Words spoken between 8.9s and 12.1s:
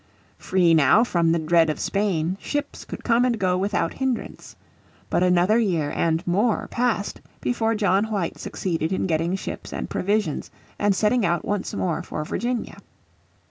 in getting ships and provisions and setting out once more